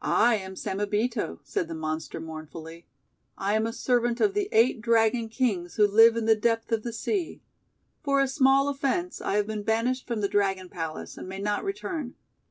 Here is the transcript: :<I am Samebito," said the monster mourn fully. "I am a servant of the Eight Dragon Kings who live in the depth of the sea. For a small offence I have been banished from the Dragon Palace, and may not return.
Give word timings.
:<I 0.00 0.36
am 0.36 0.54
Samebito," 0.54 1.40
said 1.44 1.68
the 1.68 1.74
monster 1.74 2.18
mourn 2.18 2.46
fully. 2.46 2.86
"I 3.36 3.52
am 3.52 3.66
a 3.66 3.74
servant 3.74 4.18
of 4.18 4.32
the 4.32 4.48
Eight 4.52 4.80
Dragon 4.80 5.28
Kings 5.28 5.74
who 5.74 5.86
live 5.86 6.16
in 6.16 6.24
the 6.24 6.34
depth 6.34 6.72
of 6.72 6.82
the 6.82 6.94
sea. 6.94 7.42
For 8.02 8.22
a 8.22 8.26
small 8.26 8.70
offence 8.70 9.20
I 9.20 9.34
have 9.34 9.46
been 9.46 9.62
banished 9.62 10.06
from 10.06 10.22
the 10.22 10.28
Dragon 10.28 10.70
Palace, 10.70 11.18
and 11.18 11.28
may 11.28 11.40
not 11.42 11.62
return. 11.62 12.14